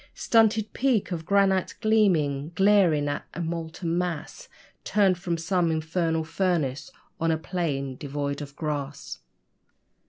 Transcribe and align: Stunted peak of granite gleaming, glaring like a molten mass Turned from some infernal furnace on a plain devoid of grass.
Stunted 0.15 0.73
peak 0.73 1.11
of 1.11 1.27
granite 1.27 1.75
gleaming, 1.79 2.53
glaring 2.55 3.05
like 3.05 3.21
a 3.35 3.39
molten 3.39 3.99
mass 3.99 4.49
Turned 4.83 5.19
from 5.19 5.37
some 5.37 5.69
infernal 5.69 6.23
furnace 6.23 6.89
on 7.19 7.29
a 7.29 7.37
plain 7.37 7.97
devoid 7.97 8.41
of 8.41 8.55
grass. 8.55 9.19